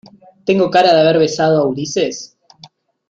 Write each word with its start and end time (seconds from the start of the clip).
¿tengo 0.45 0.71
cara 0.71 0.95
de 0.95 1.01
haber 1.01 1.19
besado 1.19 1.59
a 1.61 1.67
Ulises? 1.67 2.35